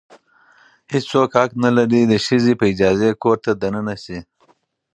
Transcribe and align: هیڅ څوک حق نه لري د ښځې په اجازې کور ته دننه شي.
هیڅ 0.91 1.03
څوک 1.13 1.31
حق 1.39 1.51
نه 1.63 1.69
لري 1.77 2.01
د 2.05 2.13
ښځې 2.25 2.53
په 2.59 2.65
اجازې 2.73 3.09
کور 3.23 3.37
ته 3.45 3.51
دننه 3.61 3.95
شي. 4.03 4.19